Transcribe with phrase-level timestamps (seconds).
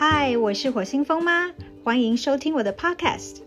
[0.00, 1.52] 嗨，我是火星风妈，
[1.82, 3.38] 欢迎收听我的 Podcast。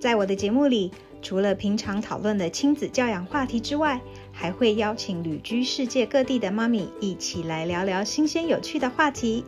[0.00, 0.90] 在我的节目里，
[1.22, 4.00] 除了平常讨论的亲子教养话题之外，
[4.32, 9.44] 还会邀请旅居世界各地的妈咪一起来聊聊新鲜有趣的话题。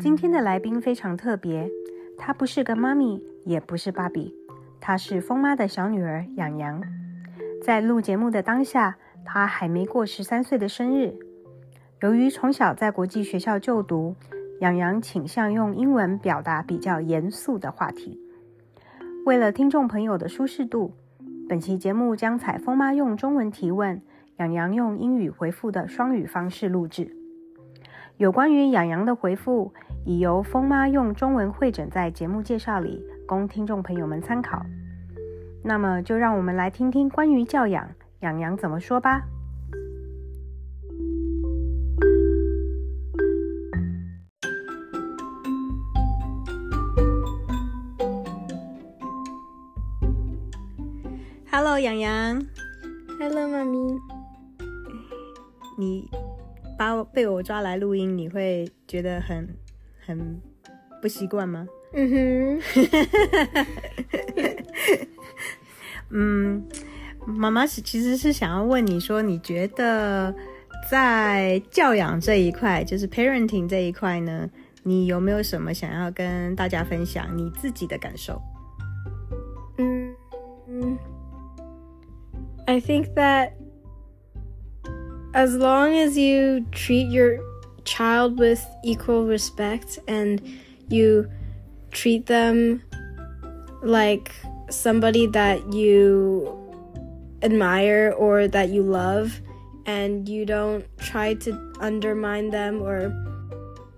[0.00, 1.68] 今天的来宾非常特别，
[2.16, 4.32] 她不是个妈咪，也不是芭比，
[4.80, 6.82] 她是风妈的小女儿养羊。
[7.62, 11.14] 在录节目的当下，她还没过十三岁的生日。
[12.00, 14.16] 由于从小在国际学校就读，
[14.60, 18.18] 养羊倾向用英文表达比较严肃的话题。
[19.26, 20.94] 为了听众朋友的舒适度，
[21.46, 24.00] 本期节目将采风妈用中文提问，
[24.38, 27.14] 养羊用英语回复的双语方式录制。
[28.16, 29.72] 有关于养羊的回复，
[30.06, 34.60] 已由风妈用中文汇整在节目介绍里，供听众朋友们参考。
[35.62, 37.88] 那么，就让我们来听听关于教养，
[38.22, 39.22] 养羊怎么说吧。
[51.52, 52.44] Hello，养羊。
[53.20, 53.78] Hello，妈咪。
[55.78, 56.10] 你
[56.76, 59.48] 把我被我抓来录音，你会觉得很
[60.04, 60.40] 很
[61.00, 61.68] 不习惯吗？
[61.93, 62.61] 嗯
[66.09, 66.67] 嗯，
[67.25, 70.33] 妈妈是其实是想要问你说，你觉得
[70.89, 74.49] 在教养这一块，就是 parenting 这一块呢，
[74.83, 78.41] 你有没有什么想要跟大家分享你自己的感受？
[79.77, 80.15] 哼，
[80.67, 80.97] 嗯，
[82.65, 83.51] I think that
[85.33, 87.39] as long as you treat your
[87.83, 90.39] child with equal respect and
[90.89, 91.25] you
[91.91, 92.81] treat them
[93.83, 94.31] like
[94.69, 96.57] somebody that you
[97.41, 99.41] admire or that you love
[99.85, 103.13] and you don't try to undermine them or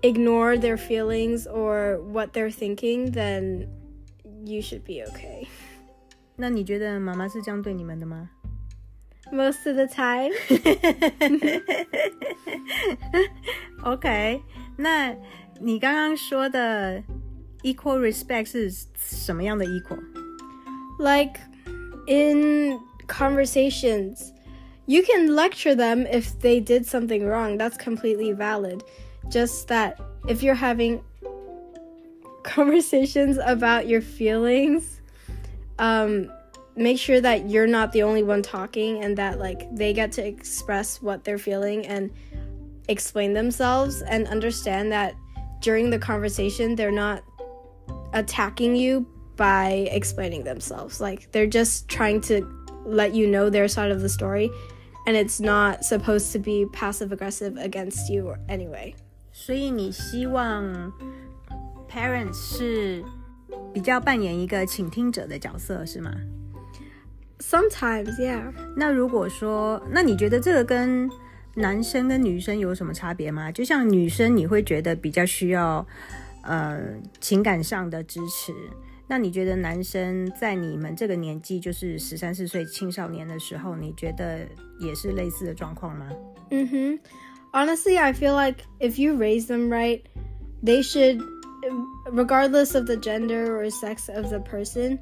[0.02, 3.66] ignore their feelings or what they're thinking then
[4.44, 5.46] you should be okay
[6.36, 8.30] 那你觉得妈妈是这样对你们的吗？
[9.32, 10.32] most of the time
[13.82, 14.42] OK，
[14.76, 15.14] 那
[15.60, 17.02] 你刚刚说的
[17.62, 19.98] equal respect 是什么样的 equal？
[20.98, 21.40] like
[22.06, 24.32] in conversations
[24.86, 28.82] you can lecture them if they did something wrong that's completely valid
[29.28, 31.00] just that if you're having
[32.42, 35.00] conversations about your feelings
[35.78, 36.30] um
[36.76, 40.26] make sure that you're not the only one talking and that like they get to
[40.26, 42.10] express what they're feeling and
[42.88, 45.14] explain themselves and understand that
[45.60, 47.22] during the conversation they're not
[48.12, 49.06] attacking you
[49.36, 51.00] by explaining themselves.
[51.00, 52.46] Like they're just trying to
[52.84, 54.50] let you know their side of the story
[55.06, 58.94] and it's not supposed to be passive aggressive against you or anyway.
[59.32, 60.92] 所以你希望
[61.88, 63.04] parents 是
[63.72, 66.12] 比较扮演一个倾听者的角色，是吗？
[67.38, 68.52] Sometimes, yeah.
[68.76, 71.08] 那如果说，那你觉得这个跟
[71.54, 73.52] 男生跟女生有什么差别吗？
[73.52, 75.86] 就像女生，你会觉得比较需要
[76.43, 76.79] 呃
[77.19, 78.53] 情感上的支持，
[79.07, 84.47] 那你觉得男生在你们这个年纪，就是十三四岁青少年的时候，你觉得
[84.79, 86.07] 也是类似的状况吗
[86.49, 86.99] ？Mhm.
[87.51, 90.01] Honestly, I feel like if you raise them right,
[90.63, 91.21] they should
[92.11, 94.99] regardless of the gender or sex of the person,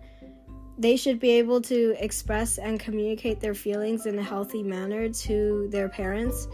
[0.77, 5.69] they should be able to express and communicate their feelings in a healthy manner to
[5.69, 6.47] their parents.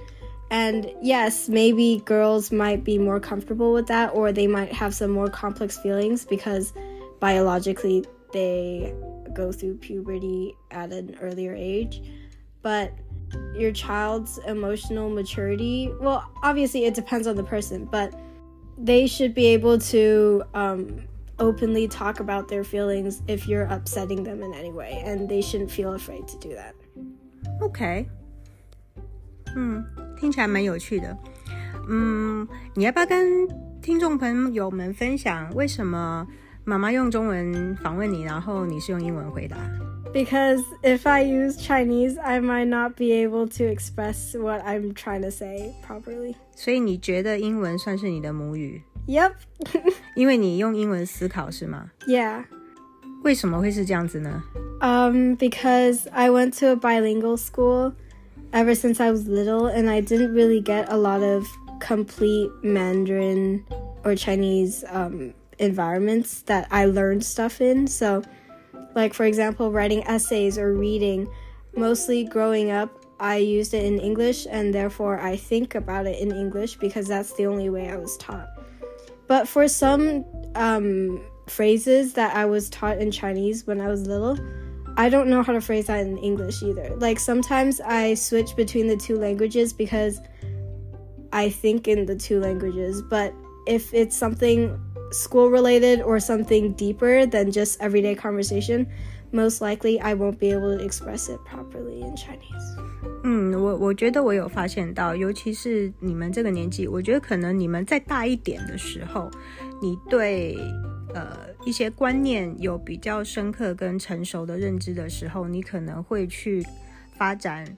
[0.50, 5.12] And yes, maybe girls might be more comfortable with that, or they might have some
[5.12, 6.74] more complex feelings because
[7.20, 8.94] biologically they
[9.34, 12.02] go through puberty at an earlier age.
[12.62, 12.94] But
[13.56, 18.14] your child's emotional maturity, well, obviously it depends on the person, but
[18.78, 21.04] they should be able to um,
[21.40, 25.72] openly talk about their feelings if you're upsetting them in any way, and they shouldn't
[25.72, 26.74] feel afraid to do that.
[27.62, 28.08] OK，
[29.56, 29.86] 嗯，
[30.19, 31.17] 听起来蛮有趣的。
[31.89, 33.47] 嗯，你要不要跟
[33.81, 36.27] 听众朋友们分享为什么
[36.65, 39.57] 妈妈用中文访问你，然后你是用英文回答？
[40.13, 45.23] Because if I use Chinese, I might not be able to express what I'm trying
[45.23, 46.35] to say properly.
[46.55, 48.83] 所以你觉得英文算是你的母语？
[49.09, 49.33] Yep.
[50.15, 51.91] 因为你用英文思考是吗？
[52.07, 52.45] yeah.
[53.25, 54.43] 为什么会是这样子呢？
[54.81, 57.93] Um, because I went to a bilingual school
[58.54, 61.46] ever since I was little, and I didn't really get a lot of
[61.80, 63.66] complete Mandarin
[64.04, 67.88] or Chinese um, environments that I learned stuff in.
[67.88, 68.24] So,
[68.96, 71.28] Like, for example, writing essays or reading.
[71.76, 76.32] Mostly growing up, I used it in English, and therefore I think about it in
[76.32, 78.48] English because that's the only way I was taught.
[79.28, 84.38] But for some um, phrases that I was taught in Chinese when I was little,
[84.97, 86.95] I don't know how to phrase that in English either.
[86.99, 90.21] Like sometimes I switch between the two languages because
[91.33, 93.33] I think in the two languages, but
[93.67, 94.79] if it's something
[95.11, 98.87] school related or something deeper than just everyday conversation,
[99.33, 102.77] most likely I won't be able to express it properly in Chinese.
[103.25, 109.31] 嗯，我我觉得我有发现到，尤其是你们这个年纪，我觉得可能你们再大一点的时候，
[109.81, 110.59] 你对
[111.15, 116.66] 呃 一些观念有比较深刻跟成熟的认知的时候，你可能会去
[117.18, 117.76] 发展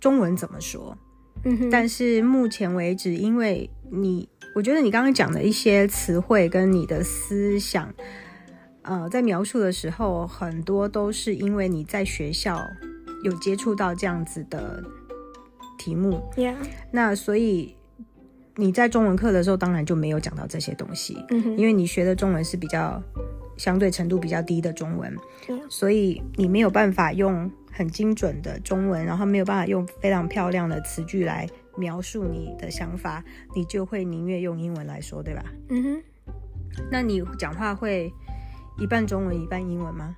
[0.00, 0.96] 中文怎么说。
[1.44, 7.92] 嗯哼但是目前为止，因为你，我觉得你刚刚讲的一些词汇跟你的思想，
[8.80, 12.58] 呃，在描述的时候，很多都是因为你在学校
[13.22, 14.82] 有接触到这样子的
[15.76, 16.54] 题目，Yeah.
[16.90, 17.76] 那所以
[18.56, 23.02] 你在中文课的时候，当然就没有讲到这些东西，嗯哼因为你学的中文是比较
[23.56, 25.16] 相对程度比较低的中文，
[25.48, 33.24] 嗯所以你没有办法用很精准的中文，然后没有办法用非常漂亮的词句来描述你的想法，
[33.54, 36.02] 你就会宁愿用英文来说，对吧？Mhm.
[36.90, 38.12] 那你讲话会
[38.78, 40.16] 一半中文一半英文吗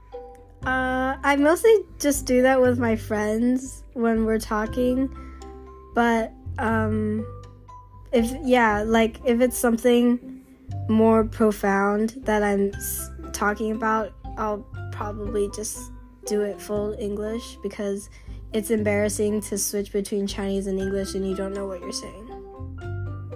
[0.63, 5.09] ？Uh, I mostly just do that with my friends when we're talking.
[5.95, 7.25] But um
[8.12, 10.20] if yeah, like if it's something
[10.90, 15.78] more profound that I'm s- talking about, I'll probably just
[16.26, 18.10] do it full English because
[18.54, 22.28] it's embarrassing to switch between Chinese and English and you don't know what you're saying.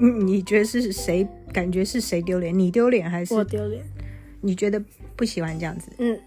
[0.02, 1.26] 嗯，你觉得是谁？
[1.54, 2.58] 感觉是谁丢脸？
[2.58, 3.84] 你丢脸还是我丢脸。
[4.42, 4.84] 你觉得
[5.16, 5.90] 不喜欢这样子？
[6.00, 6.20] 嗯。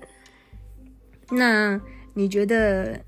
[1.31, 1.79] 那
[2.15, 2.99] 你觉得，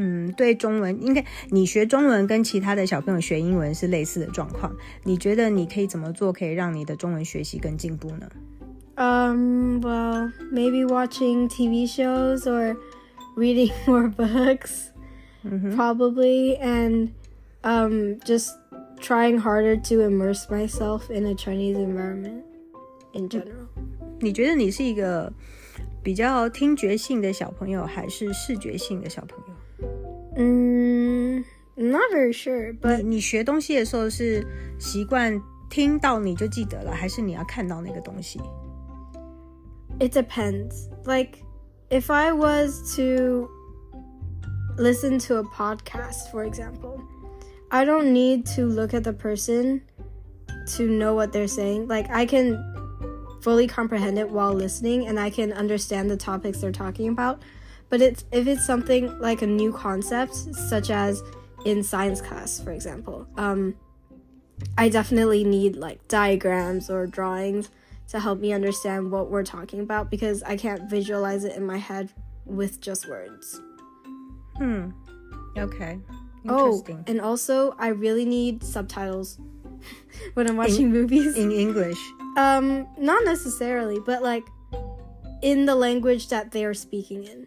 [0.00, 4.72] 嗯，对中文，应该你学中文跟其他的小朋友学英文是类似的状况。
[5.02, 8.30] 你觉得你可以怎么做，可以让你的中文学习更进步呢
[8.94, 12.76] ？Um, well, maybe watching TV shows or
[13.36, 14.90] reading more books,
[15.74, 17.08] probably, and
[17.62, 18.50] um, just
[19.00, 22.44] trying harder to immerse myself in a Chinese environment
[23.14, 23.66] in general.
[24.20, 25.32] 你觉得你是一个
[26.04, 29.57] 比较听觉性的小朋友，还是视觉性的小朋友？
[30.37, 31.43] Mm,
[31.77, 34.45] I'm not very sure, 你 but 你学东西的时候是
[34.79, 35.39] 习惯
[35.69, 38.39] 听到你就记得了，还是你要看到那个东西？
[39.99, 40.89] it depends.
[41.05, 41.43] Like,
[41.89, 43.47] if I was to
[44.77, 46.99] listen to a podcast, for example,
[47.69, 49.81] I don't need to look at the person
[50.77, 51.87] to know what they're saying.
[51.87, 52.57] Like, I can
[53.41, 57.41] fully comprehend it while listening and I can understand the topics they're talking about.
[57.90, 61.22] But it's if it's something like a new concept, such as
[61.64, 63.74] in science class, for example, um,
[64.76, 67.70] I definitely need like diagrams or drawings
[68.08, 71.78] to help me understand what we're talking about because I can't visualize it in my
[71.78, 72.10] head
[72.44, 73.60] with just words.
[74.60, 74.92] 嗯
[75.56, 76.00] ，OK。
[76.48, 77.04] Oh, Interesting.
[77.06, 79.38] and also I really need subtitles
[80.34, 81.36] when I'm watching movies.
[81.36, 81.98] In English.
[82.36, 84.44] Um, not necessarily, but like
[85.42, 87.46] in the language that they are speaking in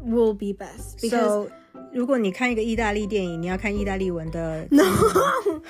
[0.00, 1.48] will be best because So,
[1.92, 4.66] 如果你看一个意大利电影，你要看意大利文的。
[4.70, 4.82] no,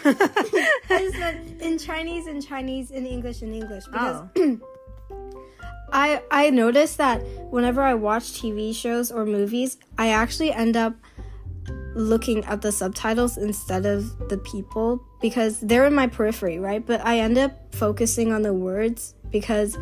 [0.89, 4.59] I said in Chinese, in Chinese, in English, in English because Oh.
[5.93, 10.95] I I noticed that whenever I watch TV shows or movies, I actually end up
[11.95, 16.85] looking at the subtitles instead of the people because they're in my periphery, right?
[16.85, 19.77] But I end up focusing on the words because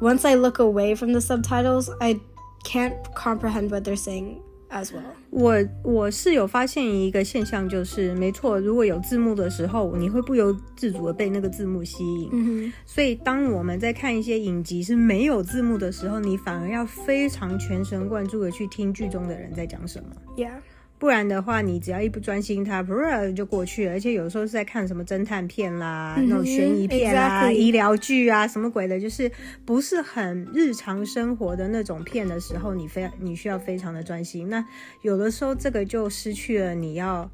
[0.00, 2.20] once I look away from the subtitles, I
[2.67, 5.01] can't comprehend what they're saying as well.
[5.29, 12.29] 我我是有发现一个现象，就是没错，如果有字幕的时候，你会不由自主的被那个字幕吸引。
[12.29, 12.73] Mm-hmm.
[12.85, 20.09] 所以，当我们在看一些影集是没有字幕的时候，你反而要非常全神贯注的去听剧中的人在讲什么。
[20.35, 20.59] Yeah.
[20.99, 23.91] 不然的话，你只要一不专心，它噗就过去了。
[23.91, 29.31] 而且有时候是在看什么侦探片啦、嗯那种悬疑片啦、exactly 医疗剧啊，什么鬼的，就是
[29.63, 34.49] 不是很日常生活的那种片的时候，你非你需要非常的专心。
[34.49, 34.65] 那
[35.03, 37.29] 有的时候这个就失去了你要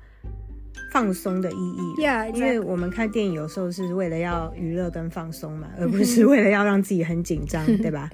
[0.92, 2.02] 放松的意义。
[2.02, 8.10] Yeah, 因为.我们看电影有时候是为了要娱乐跟放松嘛，而不是为了要让自己很紧张， 对吧？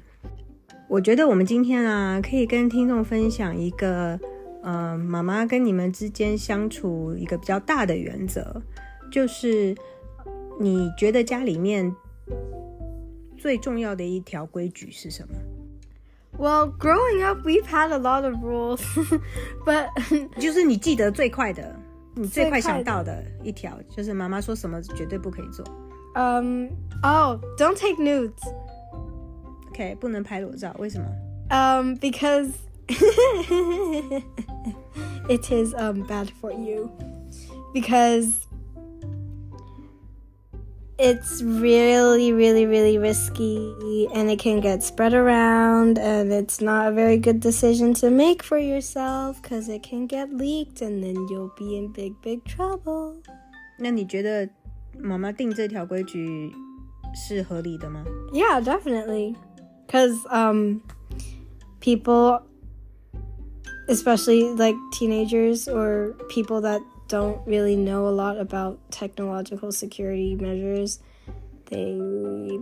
[0.87, 4.19] 我觉得我们今天啊，可以跟听众分享一个，
[4.61, 8.61] 呃，妈妈跟你们之间相处一个比较大的原则，
[9.11, 9.75] 就是
[10.59, 11.95] 你觉得家里面
[13.37, 15.35] 最重要的一条规矩是什么
[16.37, 18.81] ？Well, growing up, we've had a lot of rules,
[19.65, 19.87] but
[20.39, 21.75] 就是你记得最快的，
[22.15, 25.65] 你最快想到的一条，就是妈妈说什么绝对不可以做。
[26.15, 26.67] um
[27.03, 28.31] oh, don't take nudes.
[29.69, 31.05] OK，不能拍裸照，为什么
[31.49, 32.51] ？Um because
[35.28, 36.90] it is um bad for you.
[37.72, 38.46] Because
[40.96, 46.92] it's really, really, really risky and it can get spread around and it's not a
[46.92, 51.52] very good decision to make for yourself because it can get leaked and then you'll
[51.58, 53.16] be in big, big trouble.
[53.76, 54.48] 那你觉得
[54.96, 56.52] 妈妈定这条规矩
[57.12, 58.04] 是合理的吗？
[58.32, 59.34] Yeah, definitely.
[59.86, 60.80] Because um,
[61.80, 62.40] people,
[63.88, 71.00] especially like teenagers or people that don't really know a lot about technological security measures,
[71.66, 71.94] they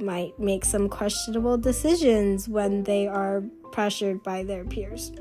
[0.02, 5.12] might make some questionable decisions when they are pressured by their peers.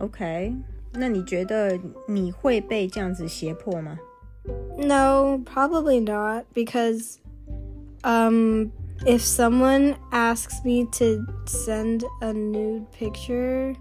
[0.00, 0.54] OK，
[0.92, 3.98] 那你觉得你会被这样子胁迫吗？
[4.78, 7.18] No, probably not because
[8.02, 8.72] um
[9.04, 13.74] if someone asks me to send a nude picture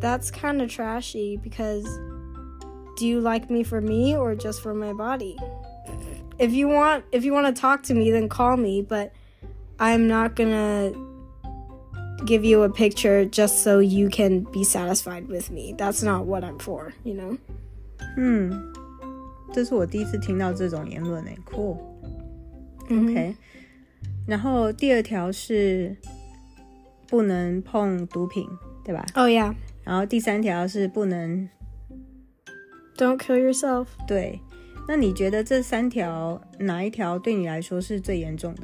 [0.00, 1.84] that's kind of trashy because
[2.96, 5.36] do you like me for me or just for my body?
[6.38, 9.12] If you want if you want to talk to me then call me, but
[9.78, 15.50] I'm not going to give you a picture just so you can be satisfied with
[15.50, 15.74] me.
[15.76, 17.38] That's not what I'm for, you know.
[18.16, 18.72] 嗯，
[19.52, 21.76] 这是我第一次听到这种言论诶，cool。
[22.88, 23.10] Mhm.
[23.10, 23.36] OK，
[24.26, 25.94] 然后第二条是
[27.06, 28.48] 不能碰毒品，
[28.82, 29.04] 对吧？
[29.14, 29.54] Oh yeah.
[29.84, 31.48] 然后第三条是不能
[32.96, 33.86] Don't kill yourself.
[34.06, 34.40] 对。
[34.88, 38.62] 那你觉得这三条哪一条对你来说是最严重的？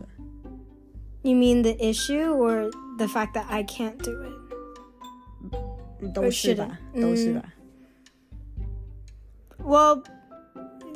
[1.22, 6.12] You mean the issue or the fact that I can't do it?
[6.14, 7.52] 都是吧， shouldn't 都是吧。
[9.64, 10.02] Well,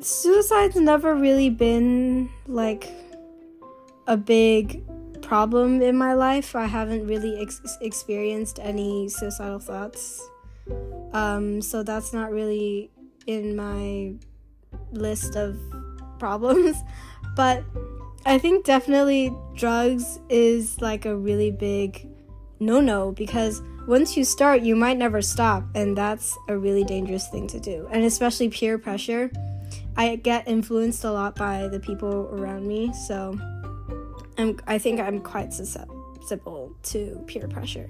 [0.00, 2.88] suicide's never really been like
[4.07, 4.81] a big
[5.32, 6.58] problem in my life.
[6.58, 10.30] I haven't really ex- experienced any suicidal thoughts.
[11.14, 12.92] Um, so that's not really
[13.28, 14.16] in my
[14.92, 15.58] list of
[16.20, 16.76] problems.
[17.38, 17.64] But
[18.26, 22.10] I think definitely drugs is like a really big
[22.60, 27.30] no no because once you start, you might never stop, and that's a really dangerous
[27.30, 27.88] thing to do.
[27.90, 29.32] And especially peer pressure.
[29.96, 33.40] I get influenced a lot by the people around me, so
[34.38, 37.90] I'm, I think I'm quite susceptible to peer pressure.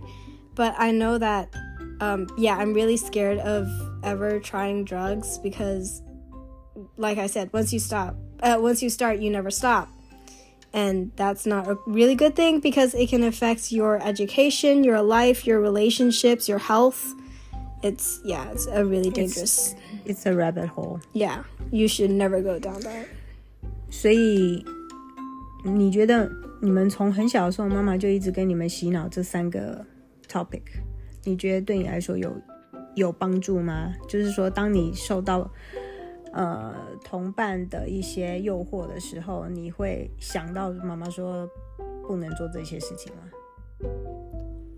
[0.56, 1.54] But I know that,
[2.00, 3.68] um, yeah, I'm really scared of
[4.04, 6.02] ever trying drugs because,
[6.98, 9.90] like I said, once you stop, uh, once you start, you never stop
[10.74, 15.46] and that's not a really good thing because it can affect your education, your life,
[15.46, 17.14] your relationships, your health.
[17.84, 19.76] It's yeah, it's a really dangerous.
[20.06, 21.02] It's a rabbit hole。
[21.14, 23.08] yeah, you should never go down that.
[23.90, 24.66] 所以
[25.64, 26.30] 你觉得
[26.62, 29.86] 你们从很小的时候，妈妈就一直跟你们洗脑这三个
[30.28, 30.62] topic，
[31.24, 32.34] 你觉得对你来说有
[32.96, 33.94] 有帮助吗？
[34.08, 35.50] 就是说，当你受到
[36.34, 41.48] 呃同伴的一些诱惑的时候，你会想到妈妈说
[42.08, 43.22] 不能做这些事情吗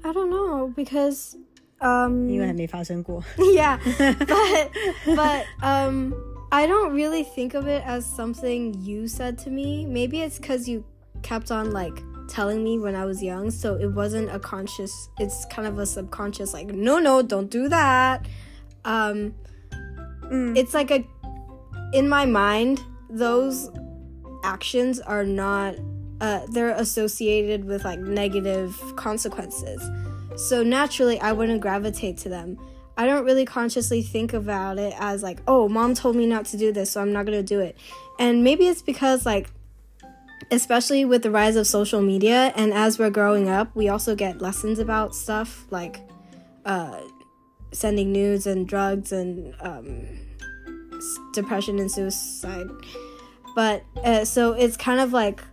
[0.01, 1.35] ？I don't know because
[1.79, 3.23] um 因为还没发生过。
[3.55, 3.79] yeah,
[4.19, 4.69] but
[5.15, 6.13] but um
[6.53, 9.87] I don't really think of it as something you said to me.
[9.87, 10.85] Maybe it's cuz you
[11.23, 15.45] kept on like telling me when I was young, so it wasn't a conscious it's
[15.45, 18.27] kind of a subconscious like no no, don't do that.
[18.85, 19.33] Um
[20.31, 20.57] Mm.
[20.57, 21.05] it's like a
[21.91, 23.69] in my mind those
[24.43, 25.75] actions are not
[26.21, 29.83] uh, they're associated with like negative consequences
[30.37, 32.57] so naturally i wouldn't gravitate to them
[32.97, 36.57] i don't really consciously think about it as like oh mom told me not to
[36.57, 37.77] do this so i'm not going to do it
[38.19, 39.49] and maybe it's because like
[40.51, 44.41] especially with the rise of social media and as we're growing up we also get
[44.41, 46.01] lessons about stuff like
[46.65, 47.01] uh,
[47.71, 50.07] sending nudes and drugs and um,
[51.33, 52.67] depression and suicide.
[53.55, 55.43] But uh, so it's kind of like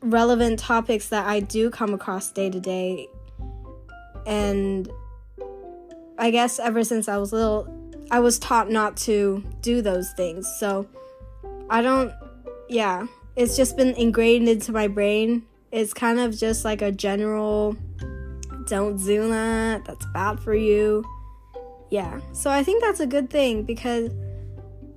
[0.00, 3.08] relevant topics that I do come across day to day.
[4.26, 4.90] And
[6.22, 7.66] I guess ever since I was little,
[8.12, 10.46] I was taught not to do those things.
[10.60, 10.86] So
[11.68, 12.12] I don't,
[12.68, 15.42] yeah, it's just been ingrained into my brain.
[15.72, 17.76] It's kind of just like a general
[18.68, 21.04] don't do that, that's bad for you.
[21.90, 24.12] Yeah, so I think that's a good thing because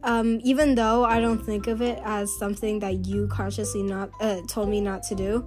[0.04, 4.42] um, even though I don't think of it as something that you consciously not uh,
[4.48, 5.44] told me not to do,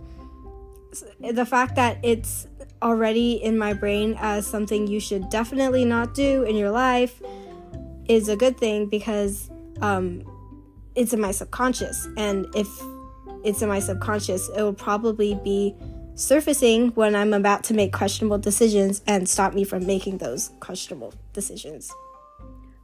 [1.20, 2.48] the fact that it's
[2.81, 7.21] already in my brain as something you should definitely not do in your life
[8.07, 9.49] is a good thing because
[9.81, 10.23] um,
[10.95, 12.07] it's in my subconscious.
[12.17, 12.67] And if
[13.43, 15.75] it's in my subconscious, it will probably be
[16.15, 21.13] surfacing when I'm about to make questionable decisions and stop me from making those questionable
[21.33, 21.89] decisions.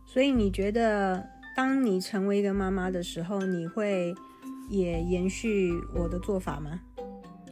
[0.05, 1.23] 所以你觉得，
[1.55, 4.15] 当你成为一个妈妈的时候，你会
[4.67, 6.79] 也延续我的做法吗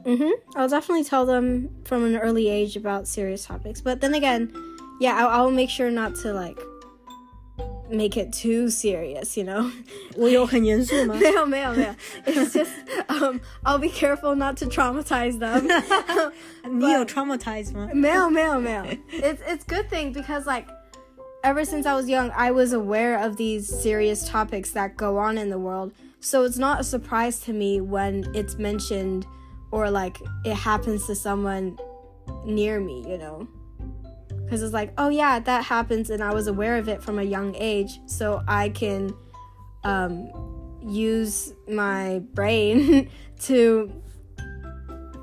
[0.06, 0.32] ？Mm-hmm.
[0.56, 3.82] I'll definitely tell them from an early age about serious topics.
[3.82, 4.51] But then again,
[5.00, 6.58] yeah, I'll, I'll make sure not to like
[7.89, 9.72] make it too serious, you know.
[10.17, 11.15] 我有很严肃吗？
[11.20, 11.94] 没有没有没有
[12.25, 12.70] It's just
[13.10, 15.67] um, I'll be careful not to traumatize them.
[16.70, 17.89] 你有 traumatize 吗？
[17.94, 18.84] 没有没有没有
[19.22, 20.67] It's it's good thing because like
[21.44, 25.38] ever since I was young, I was aware of these serious topics that go on
[25.38, 25.91] in the world.
[26.20, 29.25] So it's not a surprise to me when it's mentioned
[29.72, 31.77] or like it happens to someone
[32.46, 33.48] near me, you know.
[34.44, 37.24] Because it's like, oh yeah, that happens, and I was aware of it from a
[37.24, 39.13] young age, so I can
[39.84, 40.29] um,
[40.82, 43.10] use my brain
[43.48, 43.91] to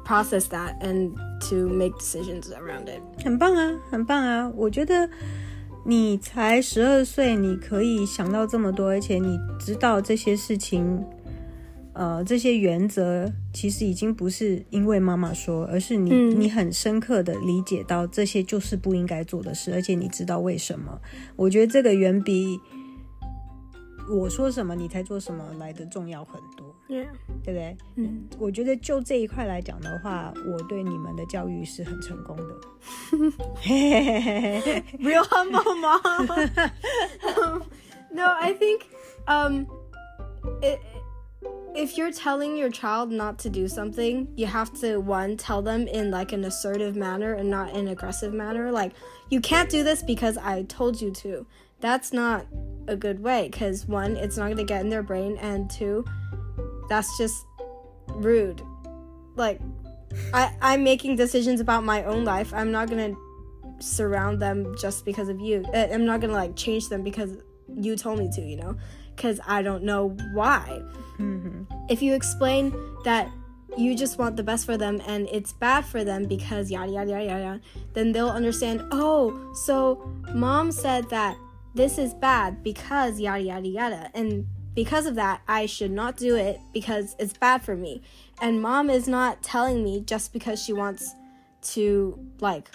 [0.04, 1.16] process that and
[1.48, 3.00] to make decisions around it.
[3.24, 4.52] 很棒啊，很棒啊！
[4.54, 5.08] 我觉得
[5.86, 11.02] 你才十二岁，你可以想到这么多，而且你知道这些事情
[11.99, 20.97] 呃，这些原则其实已经不是因为妈妈说，而是你、嗯、你很深刻的理解到这些就是不应该做的事，而且你知道为什么。
[21.35, 22.57] 我觉得这个远比
[24.09, 26.73] 我说什么你才做什么来的重要很多.
[27.43, 27.77] 对不对？
[27.95, 32.43] 嗯，我觉得就这一块来讲的话，我对你们的教育是很成功的。
[34.99, 36.25] Real humble mom.
[37.35, 37.61] um,
[38.09, 38.83] no, I think
[39.27, 39.65] um,
[40.61, 40.79] it,
[41.75, 45.87] if you're telling your child not to do something, you have to one tell them
[45.87, 48.71] in like an assertive manner and not an aggressive manner.
[48.71, 48.93] Like
[49.29, 51.45] you can't do this because I told you to.
[51.79, 52.45] That's not
[52.87, 56.03] a good way because one, it's not going to get in their brain, and two,
[56.89, 57.45] that's just
[58.07, 58.61] rude.
[59.35, 59.61] Like
[60.33, 62.53] I, I'm making decisions about my own life.
[62.53, 63.13] I'm not gonna
[63.79, 65.63] surround them just because of you.
[65.73, 67.37] Uh, I'm not gonna like change them because
[67.75, 68.75] you told me to, you know,
[69.19, 70.81] because I don't know why.
[71.17, 71.63] Mm-hmm.
[71.89, 73.29] If you explain that
[73.77, 77.09] you just want the best for them and it's bad for them because yada yada
[77.09, 77.61] yada yada,
[77.93, 78.81] then they'll understand.
[78.91, 81.37] Oh, so mom said that
[81.75, 86.37] this is bad because yada yada yada, and because of that, I should not do
[86.37, 88.01] it because it's bad for me.
[88.41, 91.13] And mom is not telling me just because she wants
[91.73, 92.69] to like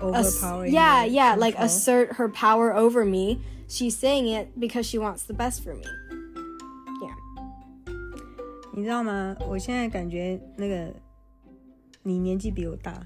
[0.00, 3.42] ass- Overpowering yeah, yeah, like assert her power over me.
[3.67, 5.85] She's saying it because she wants the best for me.
[7.01, 7.15] Yeah.
[8.73, 9.35] 你知道吗？
[9.47, 10.93] 我现在感觉那个
[12.03, 13.05] 你年纪比我大，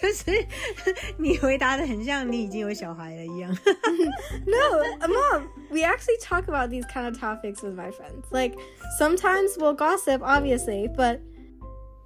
[0.00, 0.46] 就是
[1.18, 3.50] 你回答的很像你已经有小孩了一样。
[4.46, 8.24] No, uh, mom, we actually talk about these kind of topics with my friends.
[8.30, 8.56] Like
[8.98, 11.20] sometimes we'll gossip, obviously, but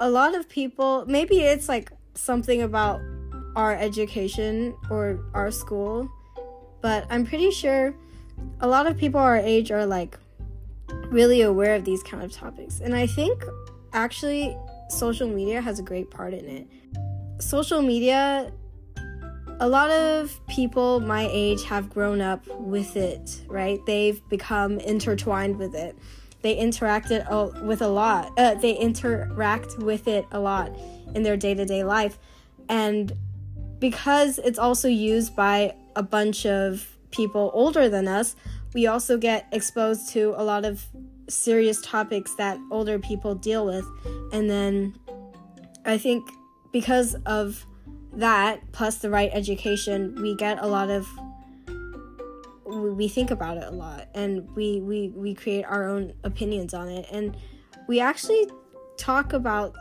[0.01, 3.01] a lot of people, maybe it's like something about
[3.57, 6.09] our education or our school,
[6.84, 7.96] but I'm pretty sure
[8.60, 10.20] a lot of people our age are like
[11.06, 12.82] really aware of these kind of topics.
[12.82, 13.42] And I think
[13.94, 14.56] actually
[14.90, 16.68] social media has a great part in it.
[17.42, 18.52] Social media
[19.60, 23.80] a lot of people my age have grown up with it, right?
[23.86, 25.98] They've become intertwined with it.
[26.42, 28.38] They interacted with a lot.
[28.38, 30.76] Uh, they interact with it a lot
[31.16, 32.20] in their day to day life.
[32.68, 33.14] And
[33.80, 38.36] because it's also used by a bunch of people older than us,
[38.74, 40.86] we also get exposed to a lot of
[41.30, 43.86] serious topics that older people deal with.
[44.32, 44.96] And then
[45.86, 46.28] I think
[46.72, 47.66] because of
[48.16, 51.08] that plus the right education we get a lot of
[52.66, 56.90] we think about it a lot and we we we create our own opinions on
[56.90, 57.36] it and
[57.88, 58.48] we actually
[58.98, 59.76] talk about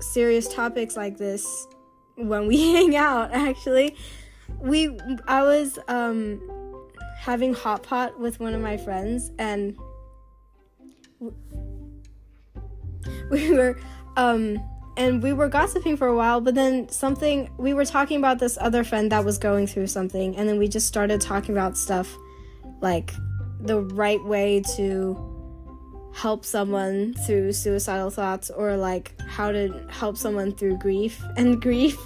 [0.00, 1.66] serious topics like this
[2.16, 3.96] when we hang out actually
[4.60, 6.40] we i was um
[7.18, 9.76] having hot pot with one of my friends and
[13.30, 13.78] we were
[14.16, 14.62] um
[14.96, 18.58] and we were gossiping for a while but then something we were talking about this
[18.60, 22.16] other friend that was going through something and then we just started talking about stuff
[22.80, 23.12] like
[23.60, 25.32] the right way to
[26.12, 31.98] help someone through suicidal thoughts or like how to help someone through grief and grief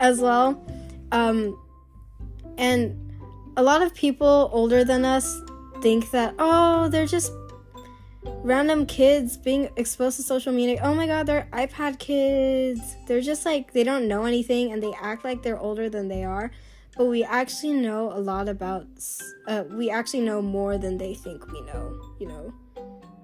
[0.00, 0.64] as well.
[1.12, 1.58] Um
[2.57, 2.99] and
[3.57, 5.41] a lot of people older than us
[5.81, 7.31] think that oh they're just
[8.43, 10.79] random kids being exposed to social media.
[10.83, 12.95] Oh my god, they're iPad kids.
[13.07, 16.23] They're just like they don't know anything and they act like they're older than they
[16.23, 16.51] are.
[16.97, 18.85] But we actually know a lot about.
[19.47, 21.99] Uh, we actually know more than they think we know.
[22.19, 22.53] You know.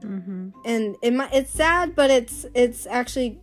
[0.02, 0.50] Mm-hmm.
[0.66, 3.40] And it might it's sad, but it's it's actually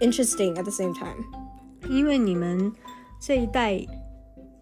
[0.00, 1.24] interesting at the same time.
[1.88, 2.72] 因为你们
[3.18, 3.86] 这一代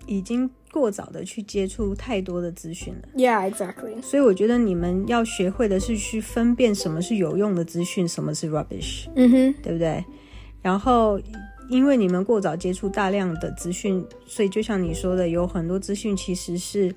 [0.05, 4.01] 已经过早的去接触太多的资讯了，Yeah, exactly.
[4.01, 9.55] 所以我觉得你们要学会的是去分辨什么是有用的资讯，什么是 rubbish，Mhm.
[9.61, 10.03] 对不对？
[10.61, 11.19] 然后，
[11.69, 16.93] 因为你们过早接触大量的资讯，所以就像你说的，有很多资讯其实是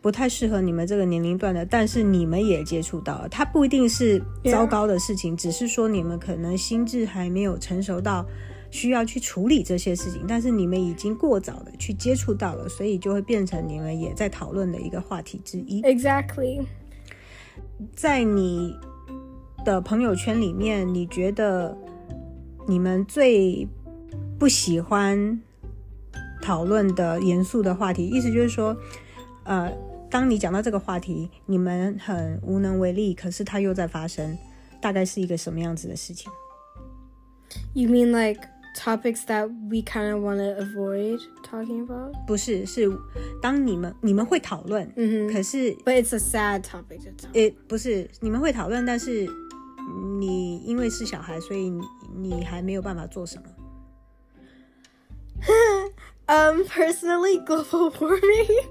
[0.00, 8.24] 不太适合你们这个年龄段的，但是你们也接触到了，它不一定是糟糕的事情只是说你们可能心智还没有成熟到
[8.69, 15.81] 需要去处理这些事情，但是你们已经过早的去接触到了，所以就会变成你们也在讨论的一个话题之一。
[15.81, 16.65] Exactly.
[17.95, 18.75] 在你
[19.65, 21.77] 的朋友圈里面，你觉得
[22.67, 23.67] 你们最
[24.39, 25.41] 不喜欢
[26.41, 28.75] 讨论的严肃的话题，意思就是说，
[29.43, 29.71] 呃，
[30.09, 34.37] 当你讲到这个话题，你们很无能为力，可是它又在发生，
[34.79, 36.31] 大概是一个什么样子的事情？
[37.73, 38.41] You mean like
[38.75, 42.13] topics that we kind of want to avoid talking about?
[42.25, 42.89] 不是，是
[43.41, 45.31] 当你们你们会讨论， Mhm.
[45.31, 47.29] 可是 But it's a sad topic to talk.
[47.33, 49.27] 呃，不是，你们会讨论，但是
[50.19, 51.83] 你因为是小孩，所以你
[52.15, 53.43] 你还没有办法做什么。
[56.27, 58.65] Um, personally, global warming.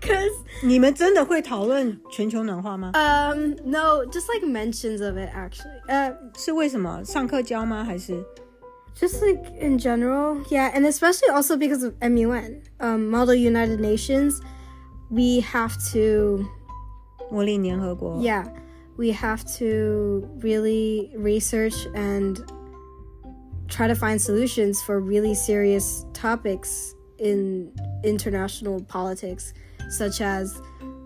[0.00, 2.92] Cause 你们真的会讨论全球暖化吗？
[2.94, 5.80] um, no, just like mentions of it actually.
[5.86, 7.02] Uh, 是为什么？
[7.04, 7.84] 上课教吗？
[7.84, 8.24] 还是
[8.94, 14.40] just like in general, yeah, and especially also because of MUN, um, Model United Nations,
[15.10, 16.44] we have to
[17.30, 18.20] 模拟联合国？
[18.20, 18.44] Yeah,
[18.96, 22.38] we have to really research and
[23.68, 27.70] try to find solutions for really serious topics in
[28.02, 29.52] international politics,
[29.88, 30.60] such as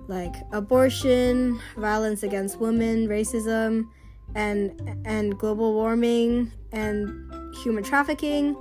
[0.08, 3.86] like abortion, violence against women, racism,
[4.34, 4.72] and
[5.04, 7.10] and global warming and
[7.63, 8.55] human trafficking.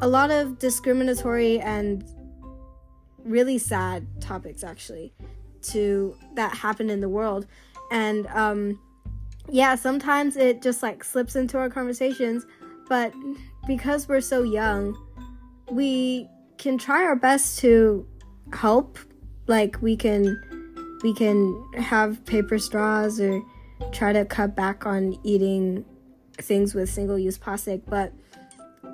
[0.00, 2.04] A lot of discriminatory and
[3.24, 5.12] really sad topics actually
[5.62, 7.46] to that happen in the world
[7.90, 8.80] and um
[9.48, 12.44] yeah sometimes it just like slips into our conversations
[12.88, 13.12] but
[13.66, 14.96] because we're so young
[15.70, 18.06] we can try our best to
[18.52, 18.98] help
[19.46, 20.40] like we can
[21.02, 23.40] we can have paper straws or
[23.92, 25.84] try to cut back on eating
[26.42, 28.12] things with single use plastic but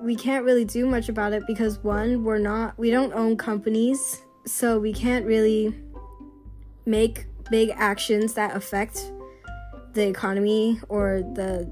[0.02, 4.22] we can't really do much about it because one we're not we don't own companies
[4.46, 5.74] so we can't really
[6.86, 9.12] make big actions that affect
[9.92, 11.68] the economy or the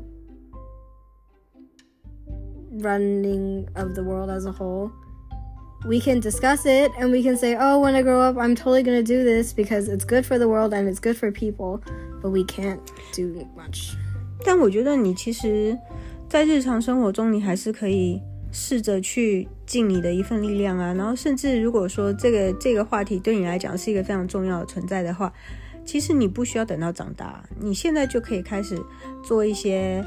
[2.71, 4.93] running of the world as a whole.
[5.85, 8.83] We can discuss it and we can say, oh, when I grow up, I'm totally
[8.83, 11.83] going to do this because it's good for the world and it's good for people,
[12.21, 13.97] but we can't do much.
[14.47, 15.77] 但我觉得你其实，
[16.29, 20.95] 在日常生活中，你还是可以试着去尽你的一份力量啊。
[20.95, 25.33] 然后，甚至如果说这个这个话题对你来讲是一个非常重要的存在的话，
[25.85, 28.81] 其实你不需要等到长大，你现在就可以开始
[29.25, 30.05] 做一些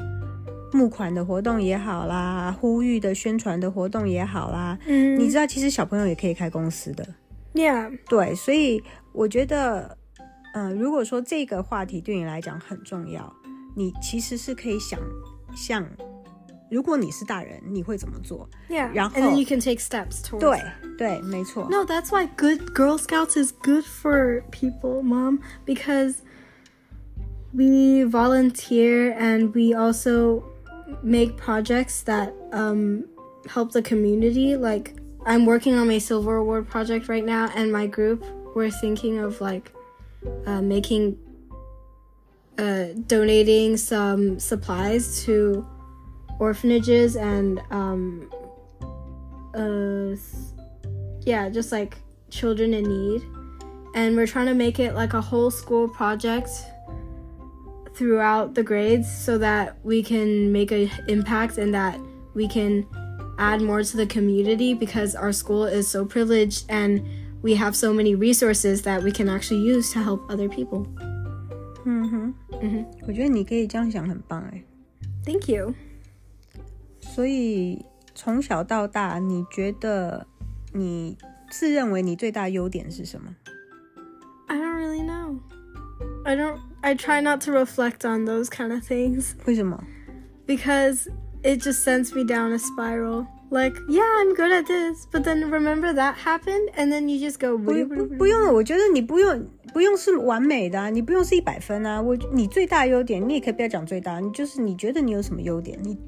[0.72, 4.78] 募款的活动也好啦，呼吁的宣传的活动也好啦。
[4.86, 7.06] 嗯你知道，其实小朋友也可以开公司的。
[7.52, 7.98] Yeah.
[8.08, 9.98] 对，所以我觉得，
[10.54, 13.34] 呃，如果说这个话题对你来讲很重要，
[13.75, 14.99] 你其实是可以想
[15.55, 15.85] 象，
[16.71, 18.49] 如果你是大人，你会怎么做？
[18.69, 18.91] Yeah.
[18.93, 20.97] 然 And then 后- you can take steps towards 对 that.
[20.97, 21.67] 对，没错。
[21.69, 26.15] No, that's why good Girl Scouts is good for people, mom, because
[27.53, 30.43] we volunteer and we also
[31.03, 33.05] make projects that um,
[33.47, 34.55] help the community.
[34.55, 34.93] Like,
[35.25, 38.23] I'm working on my Silver Award project right now, and my group,
[38.55, 39.71] we're thinking of like
[40.45, 41.17] uh, making,
[42.60, 45.66] uh, donating some supplies to
[46.38, 48.30] orphanages and um,
[49.54, 50.14] uh,
[51.22, 51.96] yeah, just like
[52.28, 53.22] children in need.
[53.94, 56.50] And we're trying to make it like a whole school project
[57.94, 61.98] throughout the grades so that we can make an impact and that
[62.34, 62.86] we can
[63.38, 67.02] add more to the community because our school is so privileged and
[67.40, 70.86] we have so many resources that we can actually use to help other people.
[71.89, 74.63] 嗯哼，嗯哼，我觉得你可以这样想，很棒哎。
[75.23, 75.73] Thank you.
[76.99, 80.25] 所以从小到大，你觉得
[80.73, 81.17] 你
[81.51, 83.35] 自认为你最大优点是什么？
[84.47, 85.39] I don't really know.
[86.25, 86.57] I don't.
[86.81, 89.83] I try not to reflect on those kind of things 为什么？
[90.45, 91.07] because
[91.43, 93.25] it just sends me down a spiral.
[93.51, 97.39] Like, yeah, I'm good at this, but then remember that happened, and then you just
[97.39, 97.57] go.
[97.57, 102.00] 不不不用了，我觉得你不用 不用是完美的、啊，你不用是一百分啊。
[102.00, 105.78] 我你最大优点，你也可以不要讲最大，你就是你觉得你有什么优点？
[105.82, 105.98] 你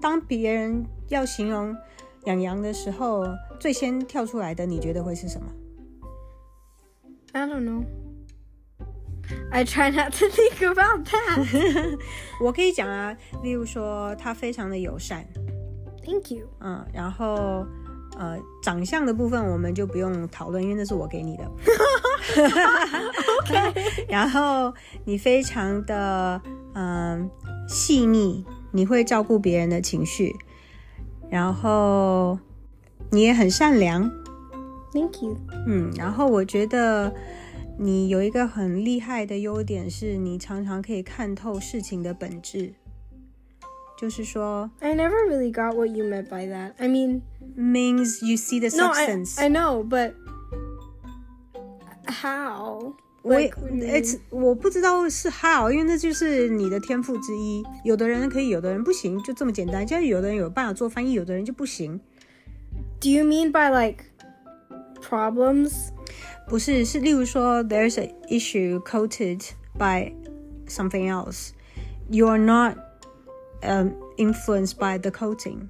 [0.00, 1.76] 当别人要形容
[2.24, 3.26] 养羊的时候，
[3.58, 5.46] 最先跳出来的，你觉得会是什么
[7.32, 7.84] ？I don't know.
[9.50, 11.98] I try not to think about that.
[12.42, 15.26] 我可以讲啊，例如说他非常的友善
[16.04, 16.46] ，Thank you.
[16.60, 17.66] 嗯，然后
[18.18, 21.50] 呃，长相的部分我们就不用讨论，因为那是我给你的。
[24.08, 26.42] 然后你非常的
[26.74, 27.30] 嗯
[27.68, 30.34] 细腻，你会照顾别人的情绪，
[31.30, 32.38] 然后
[33.10, 34.10] 你也很善良
[34.92, 35.36] ，Thank you.
[35.66, 37.14] 嗯，然后我觉得
[37.78, 42.74] 你有一个很厉害的优点，是你常常可以看透事情的本质，
[43.97, 46.73] 就是说 I never really got what you meant by that.
[46.77, 47.21] I mean,
[47.55, 49.39] means you see the no, I, substance。
[49.39, 50.13] I know, but
[52.07, 52.93] how?
[53.21, 57.63] 我也 Like, what do you it's 我不知道是 how，因为那就是你的天赋之一。
[57.85, 59.85] 有的人可以，有的人不行，就这么简单。
[59.85, 61.99] 就像有的人有办法做翻译，有的人就不行。
[62.99, 64.05] Do you mean by like
[65.01, 65.89] problems?
[66.49, 70.13] 不是，是例如说，there's a issue quoted by
[70.67, 71.51] something else.
[72.09, 72.75] You are not
[73.62, 75.68] um, influenced by the coating.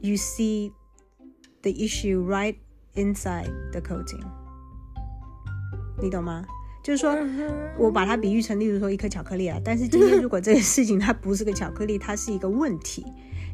[0.00, 0.72] You see
[1.62, 2.56] the issue right
[2.94, 4.24] inside the coating，
[6.00, 6.44] 你懂吗？
[6.82, 7.14] 就是说，
[7.78, 9.60] 我把它比喻成，例如说一颗巧克力啊。
[9.62, 13.04] 但是今天如果这个事情它不是个巧克力，它是一个问题，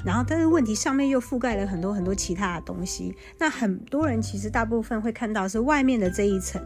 [0.04, 3.16] 然后但是问题上面又覆盖了很多很多其他的东西。
[3.38, 6.62] 那很多人其实大部分会看到是外面的这一层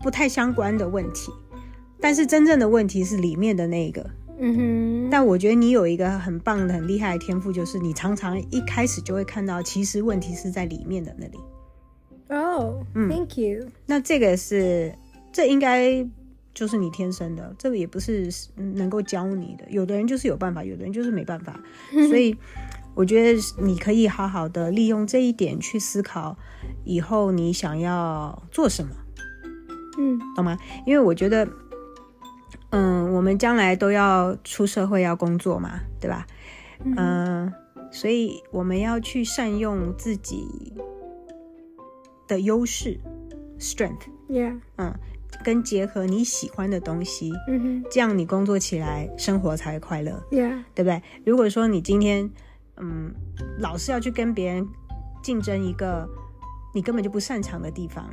[0.00, 1.30] 不太相关的问题，
[2.00, 4.10] 但是真正的问题是里面的那个。
[4.40, 5.08] Mm-hmm.
[5.10, 11.38] 但我觉得你有一个很棒的、很厉害的天赋，就是你常常一开始就会看到，其实问题是在里面的那里。
[12.28, 13.66] Oh, thank you.
[13.86, 14.94] 那这个是，
[15.32, 16.06] 这应该
[16.54, 19.64] 就是你天生的，这个也不是能够教你的。
[19.68, 21.60] 有的人就是有办法，有的人就是没办法。
[22.08, 22.36] 所以
[22.94, 26.38] 我觉得你可以好好的利用这一点去思考，
[26.84, 28.90] 以后你想要做什么
[29.98, 30.18] ，Mm.
[30.36, 30.56] 懂吗？
[30.86, 31.46] 因为我觉得，
[32.70, 36.26] 嗯，我们将来都要出社会要工作嘛，对吧？
[36.84, 37.52] 嗯，
[37.90, 40.72] 所以我们要去善用自己
[42.26, 42.98] 的优势
[43.58, 44.08] （strength）。
[44.28, 44.60] Yeah.
[44.76, 44.94] 嗯，
[45.44, 47.84] 跟结合你喜欢的东西，Mm-hmm.
[47.90, 50.62] 这样你工作起来生活才会快乐，Yeah.
[50.74, 51.02] 对不对？
[51.24, 52.30] 如果说你今天，
[52.76, 53.12] 嗯，
[53.58, 54.68] 老是要去跟别人
[55.22, 56.08] 竞争一个
[56.72, 58.08] 你根本就不擅长的地方，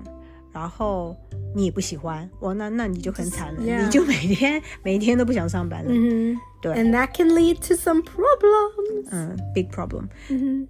[0.52, 1.16] 然后
[1.56, 6.38] 你也不喜欢，哇，那那你就很惨了 Yeah 你就每天每天都不想上班了 Mm-hmm.
[6.62, 9.08] 对 And that can lead to some problems.
[9.12, 10.08] 嗯，big problem。
[10.30, 10.68] Mm-hmm.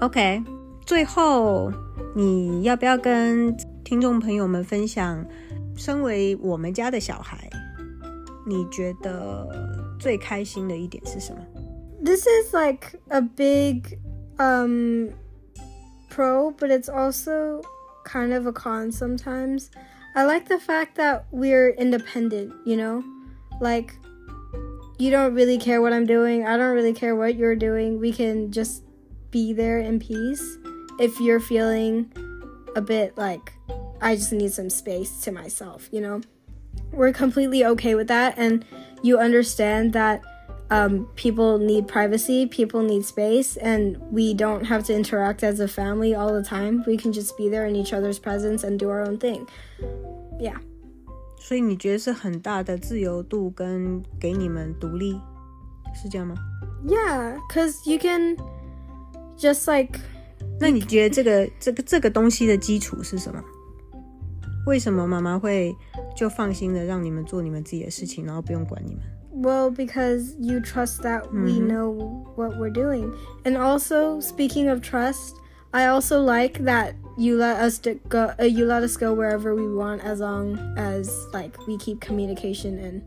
[0.00, 0.42] OK，
[0.84, 1.72] 最后
[2.14, 5.24] 你要不要跟听众朋友们分享，
[5.76, 7.48] 身为我们家的小孩，
[8.46, 9.46] 你觉得
[10.00, 11.40] 最开心的一点是什么
[12.04, 13.98] ？This is like a big
[14.38, 15.10] um
[16.10, 17.62] pro, but it's also
[18.04, 19.70] kind of a con sometimes.
[20.14, 23.02] I like the fact that we're independent, you know?
[23.60, 23.94] Like
[24.98, 26.46] you don't really care what I'm doing.
[26.46, 27.98] I don't really care what you're doing.
[27.98, 28.84] We can just
[29.30, 30.58] be there in peace.
[31.00, 32.12] If you're feeling
[32.76, 33.52] a bit like
[34.00, 36.20] I just need some space to myself, you know?
[36.92, 38.64] We're completely okay with that and
[39.02, 40.22] you understand that
[40.71, 45.67] um, people need privacy, people need space, and we don't have to interact as a
[45.67, 46.83] family all the time.
[46.85, 49.47] We can just be there in each other's presence and do our own thing.
[50.39, 50.57] Yeah.
[51.39, 55.19] 所以你觉得是很大的自由度跟给你们独立，
[55.93, 56.35] 是这样吗？
[56.85, 58.35] Yeah, because you can
[59.37, 59.99] just like
[60.59, 63.41] 那你觉得这个这个这个东西的基础是什么？
[64.65, 65.73] 为什么妈妈会
[66.15, 69.03] 就放心的让你们做你们自己的事情，然后不用管你们？
[69.31, 73.13] Well, because you trust that we know what we're doing.
[73.45, 75.35] And also, speaking of trust,
[75.73, 79.53] I also like that you let us to go uh, you let us go wherever
[79.53, 83.03] we want as long as like we keep communication and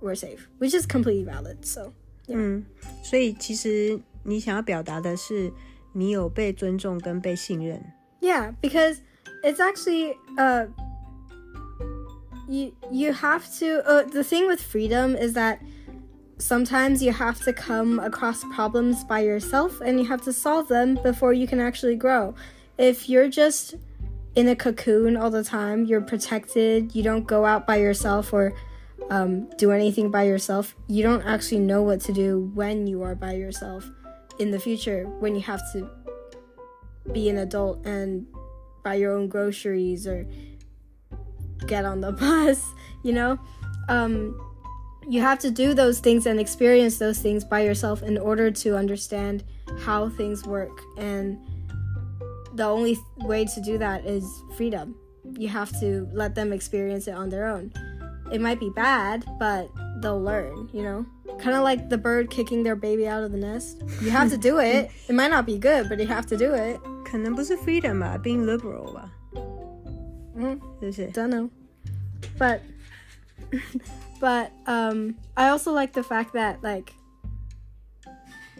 [0.00, 1.66] we're safe, which is completely valid.
[1.66, 1.92] So,
[2.28, 2.64] 嗯，
[3.02, 5.52] 所以其实你想要表达的是，
[5.92, 7.82] 你有被尊重跟被信任。
[8.22, 8.98] yeah, because
[9.42, 10.66] it's actually uh
[12.47, 15.61] you you have to uh, the thing with freedom is that
[16.37, 20.95] sometimes you have to come across problems by yourself and you have to solve them
[21.01, 22.35] before you can actually grow.
[22.77, 23.75] If you're just
[24.35, 25.85] in a cocoon all the time.
[25.85, 26.93] You're protected.
[26.93, 28.53] You don't go out by yourself or
[29.09, 30.75] um, do anything by yourself.
[30.87, 33.89] You don't actually know what to do when you are by yourself
[34.37, 35.89] in the future when you have to
[37.13, 38.27] be an adult and
[38.83, 40.27] buy your own groceries or
[41.66, 42.64] get on the bus,
[43.02, 43.38] you know?
[43.88, 44.38] Um,
[45.08, 48.76] you have to do those things and experience those things by yourself in order to
[48.76, 49.42] understand
[49.80, 50.70] how things work.
[50.96, 51.38] And
[52.54, 54.24] the only way to do that is
[54.56, 54.94] freedom.
[55.36, 57.72] You have to let them experience it on their own.
[58.32, 59.68] It might be bad, but
[60.00, 61.06] they'll learn, you know?
[61.38, 63.82] Kind of like the bird kicking their baby out of the nest.
[64.02, 64.90] You have to do it.
[65.08, 66.78] It might not be good, but you have to do it.
[67.04, 69.10] 可能不是 freedom 吧，being liberal 吧，
[70.35, 71.49] mm, don't know.
[72.37, 72.61] But
[74.19, 76.93] but um I also like the fact that like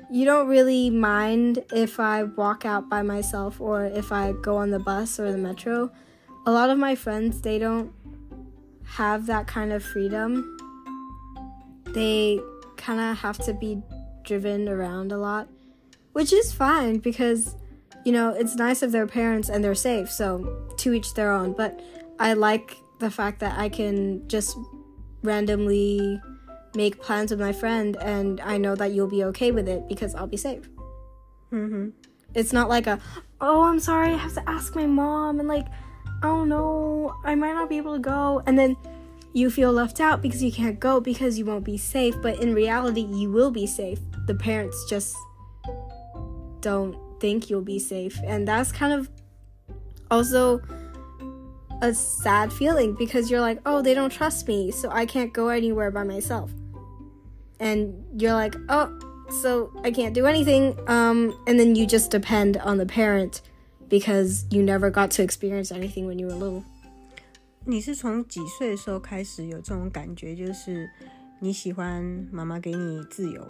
[0.09, 4.69] you don't really mind if I walk out by myself or if I go on
[4.69, 5.91] the bus or the metro.
[6.45, 7.91] A lot of my friends, they don't
[8.83, 10.57] have that kind of freedom.
[11.88, 12.39] They
[12.77, 13.81] kind of have to be
[14.23, 15.47] driven around a lot,
[16.13, 17.55] which is fine because
[18.05, 21.53] you know, it's nice of their parents and they're safe, so to each their own.
[21.53, 21.81] But
[22.19, 24.57] I like the fact that I can just
[25.23, 26.21] randomly
[26.75, 30.13] make plans with my friend and I know that you'll be okay with it because
[30.15, 30.69] I'll be safe.
[31.51, 31.55] Mm-hmm.
[31.55, 31.93] 嗯哼
[32.33, 32.99] ，It's not like a,
[33.39, 35.67] oh, I'm sorry, I have to ask my mom, and like,
[36.21, 38.41] oh no, I might not be able to go.
[38.45, 38.75] And then
[39.33, 42.15] you feel left out because you can't go because you won't be safe.
[42.21, 43.99] But in reality, you will be safe.
[44.27, 45.15] The parents just
[46.61, 48.18] don't think you'll be safe.
[48.24, 49.09] And that's kind of
[50.11, 50.61] also
[51.83, 55.48] a sad feeling because you're like, oh, they don't trust me, so I can't go
[55.48, 56.50] anywhere by myself.
[57.59, 58.90] And you're like, oh,
[59.42, 60.76] so I can't do anything.
[60.88, 63.42] Um, and then you just depend on the parent
[63.88, 66.64] because you never got to experience anything when you were little.
[67.66, 70.88] 你是从几岁的时候开始有这种感觉，就是
[71.40, 72.02] 你喜欢
[72.33, 73.46] 妈妈给你自由？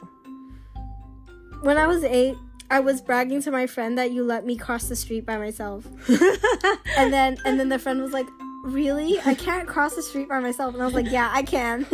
[1.62, 2.36] When I was eight,
[2.69, 5.85] I was bragging to my friend that you let me cross the street by myself.
[6.97, 8.27] and then and then the friend was like,
[8.63, 9.19] "Really?
[9.25, 11.85] I can't cross the street by myself." And I was like, "Yeah, I can."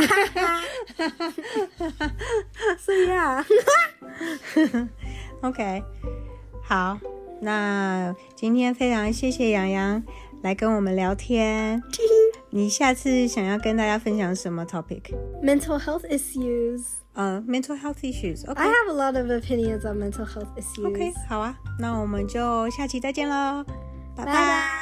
[2.80, 3.44] so yeah.
[5.44, 5.84] Okay.
[6.64, 7.00] 好，
[7.42, 10.04] 那今天非常谢谢洋洋
[10.44, 11.82] 来跟我们聊天。
[12.52, 15.14] 你下次想要跟大家分享什么 topic?
[15.44, 17.01] Mental health issues。
[17.14, 18.50] 呃、m e n t a l health issues。
[18.50, 20.88] OK I have a lot of opinions on mental health issues.
[20.88, 23.66] OK，好啊，那我们就下期再见喽，
[24.16, 24.82] 拜拜。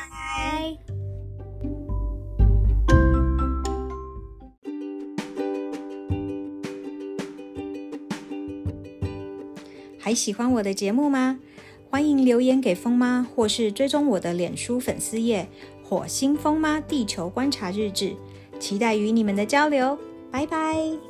[10.01, 11.39] 还喜欢我的节目吗？
[11.91, 15.47] 欢迎留言给风妈，或是追踪我的脸书粉丝页
[15.83, 18.15] “火星风妈地球观察日志”，
[18.59, 19.97] 期待与你们的交流。
[20.31, 21.08] 拜拜。